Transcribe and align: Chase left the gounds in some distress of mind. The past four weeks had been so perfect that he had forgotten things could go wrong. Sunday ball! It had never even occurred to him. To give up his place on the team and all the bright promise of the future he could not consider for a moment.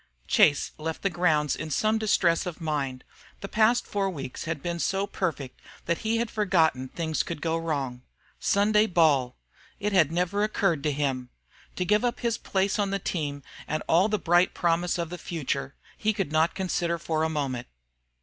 Chase 0.27 0.71
left 0.79 1.03
the 1.03 1.11
gounds 1.11 1.55
in 1.55 1.69
some 1.69 1.99
distress 1.99 2.47
of 2.47 2.59
mind. 2.59 3.03
The 3.41 3.47
past 3.47 3.85
four 3.85 4.09
weeks 4.09 4.45
had 4.45 4.63
been 4.63 4.79
so 4.79 5.05
perfect 5.05 5.61
that 5.85 5.99
he 5.99 6.17
had 6.17 6.31
forgotten 6.31 6.87
things 6.87 7.21
could 7.21 7.39
go 7.39 7.55
wrong. 7.55 8.01
Sunday 8.39 8.87
ball! 8.87 9.37
It 9.79 9.93
had 9.93 10.11
never 10.11 10.39
even 10.39 10.45
occurred 10.45 10.81
to 10.85 10.91
him. 10.91 11.29
To 11.75 11.85
give 11.85 12.03
up 12.03 12.21
his 12.21 12.39
place 12.39 12.79
on 12.79 12.89
the 12.89 12.97
team 12.97 13.43
and 13.67 13.83
all 13.87 14.09
the 14.09 14.17
bright 14.17 14.55
promise 14.55 14.97
of 14.97 15.11
the 15.11 15.19
future 15.19 15.75
he 15.95 16.13
could 16.13 16.31
not 16.31 16.55
consider 16.55 16.97
for 16.97 17.21
a 17.21 17.29
moment. 17.29 17.67